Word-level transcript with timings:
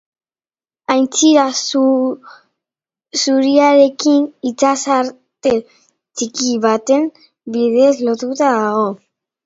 Aintzira 0.93 1.43
zuriarekin, 3.23 4.19
itsasarte 4.53 5.53
txiki 6.15 6.51
baten 6.69 7.03
bidez 7.57 7.95
lotuta 8.05 8.55
dago. 8.63 8.91